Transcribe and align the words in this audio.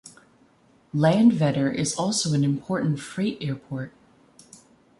Landvetter 0.95 1.71
is 1.75 1.93
also 1.93 2.33
an 2.33 2.43
important 2.43 2.99
freight 2.99 3.37
airport. 3.39 3.93